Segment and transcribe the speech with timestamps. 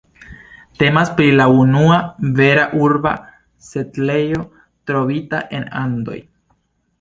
[0.83, 1.99] Temas pri la unua
[2.39, 3.11] vera urba
[3.67, 4.41] setlejo
[4.93, 6.19] trovita en Andoj.